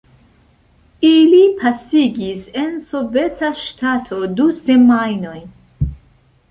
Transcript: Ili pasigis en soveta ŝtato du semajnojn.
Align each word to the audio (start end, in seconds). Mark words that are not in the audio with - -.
Ili 1.09 1.41
pasigis 1.59 2.47
en 2.63 2.73
soveta 2.89 3.53
ŝtato 3.67 4.25
du 4.41 4.51
semajnojn. 4.65 5.47